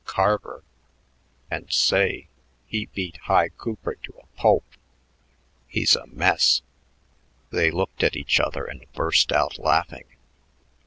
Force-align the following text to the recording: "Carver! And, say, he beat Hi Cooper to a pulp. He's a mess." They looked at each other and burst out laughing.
"Carver! 0.05 0.63
And, 1.51 1.71
say, 1.71 2.27
he 2.65 2.87
beat 2.87 3.17
Hi 3.25 3.49
Cooper 3.49 3.93
to 4.01 4.13
a 4.17 4.25
pulp. 4.35 4.63
He's 5.67 5.95
a 5.95 6.07
mess." 6.07 6.63
They 7.51 7.69
looked 7.69 8.01
at 8.01 8.15
each 8.15 8.39
other 8.39 8.65
and 8.65 8.83
burst 8.93 9.31
out 9.31 9.59
laughing. 9.59 10.07